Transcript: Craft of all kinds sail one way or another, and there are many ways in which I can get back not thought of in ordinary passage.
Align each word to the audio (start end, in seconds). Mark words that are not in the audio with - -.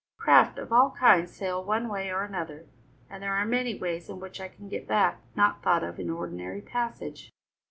Craft 0.17 0.57
of 0.57 0.73
all 0.73 0.89
kinds 0.89 1.29
sail 1.31 1.63
one 1.63 1.87
way 1.87 2.09
or 2.11 2.23
another, 2.23 2.65
and 3.07 3.21
there 3.21 3.35
are 3.35 3.45
many 3.45 3.75
ways 3.77 4.09
in 4.09 4.19
which 4.19 4.41
I 4.41 4.47
can 4.47 4.67
get 4.67 4.87
back 4.87 5.21
not 5.35 5.61
thought 5.61 5.83
of 5.83 5.99
in 5.99 6.09
ordinary 6.09 6.61
passage. 6.61 7.31